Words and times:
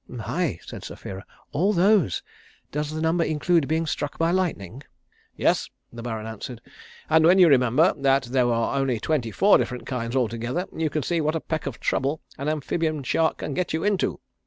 "My!" 0.07 0.57
said 0.63 0.83
Sapphira. 0.83 1.23
"All 1.51 1.73
those? 1.73 2.23
Does 2.71 2.89
the 2.89 3.01
number 3.01 3.23
include 3.23 3.67
being 3.67 3.85
struck 3.85 4.17
by 4.17 4.31
lightning?" 4.31 4.81
"Yes," 5.35 5.69
the 5.93 6.01
Baron 6.01 6.25
answered, 6.25 6.59
"And 7.07 7.23
when 7.23 7.37
you 7.37 7.47
remember 7.47 7.93
that 7.95 8.23
there 8.23 8.51
are 8.51 8.79
only 8.79 8.99
twenty 8.99 9.29
four 9.29 9.59
different 9.59 9.85
kinds 9.85 10.15
altogether 10.15 10.65
you 10.75 10.89
can 10.89 11.03
see 11.03 11.21
what 11.21 11.35
a 11.35 11.39
peck 11.39 11.67
of 11.67 11.79
trouble 11.79 12.19
an 12.39 12.49
Amphibian 12.49 13.03
shark 13.03 13.37
can 13.37 13.53
get 13.53 13.73
you 13.73 13.83
into. 13.83 14.19